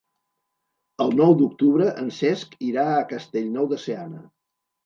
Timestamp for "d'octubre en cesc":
1.41-2.57